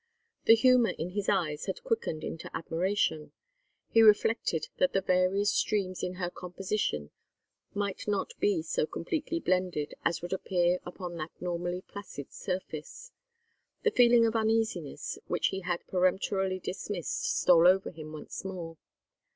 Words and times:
The 0.45 0.55
humor 0.55 0.93
in 0.97 1.11
his 1.11 1.29
eyes 1.29 1.65
had 1.67 1.83
quickened 1.83 2.23
into 2.23 2.49
admiration; 2.57 3.33
he 3.87 4.01
reflected 4.01 4.67
that 4.77 4.93
the 4.93 5.01
various 5.01 5.51
streams 5.53 6.01
in 6.01 6.15
her 6.15 6.31
composition 6.31 7.11
might 7.75 8.07
not 8.07 8.33
be 8.39 8.63
so 8.63 8.87
completely 8.87 9.39
blended 9.39 9.93
as 10.03 10.23
would 10.23 10.33
appear 10.33 10.79
upon 10.87 11.17
that 11.17 11.39
normally 11.39 11.81
placid 11.83 12.33
surface. 12.33 13.11
The 13.83 13.91
feeling 13.91 14.25
of 14.25 14.35
uneasiness 14.35 15.19
which 15.27 15.49
he 15.49 15.59
had 15.59 15.85
peremptorily 15.85 16.57
dismissed 16.57 17.39
stole 17.39 17.67
over 17.67 17.91
him 17.91 18.11
once 18.11 18.43
more. 18.43 18.77